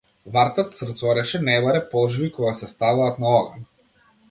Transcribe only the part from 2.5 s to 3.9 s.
се ставаат на оган.